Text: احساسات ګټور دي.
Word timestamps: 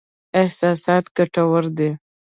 احساسات 0.41 1.05
ګټور 1.17 1.63
دي. 1.77 1.89